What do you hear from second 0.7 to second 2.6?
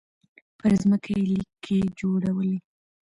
ځمکه يې ليکې جوړولې.